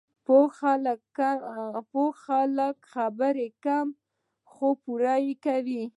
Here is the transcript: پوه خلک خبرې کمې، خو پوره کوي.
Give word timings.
پوه 1.91 2.11
خلک 2.29 2.75
خبرې 2.93 3.47
کمې، 3.63 3.95
خو 4.51 4.67
پوره 4.83 5.15
کوي. 5.45 5.83